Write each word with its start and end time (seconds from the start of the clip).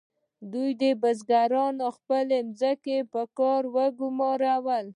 دوی 0.51 0.91
بزګران 1.01 1.73
په 1.81 1.89
خپلو 1.97 2.37
ځمکو 2.59 2.71
کې 2.85 2.97
په 3.11 3.21
کار 3.37 3.61
وګمارل. 3.75 4.87